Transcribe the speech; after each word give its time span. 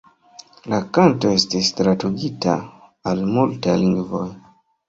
La 0.71 0.79
kanto 0.97 1.33
estis 1.41 1.69
tradukita 1.81 2.57
al 3.13 3.23
multaj 3.37 3.77
lingvoj. 3.87 4.27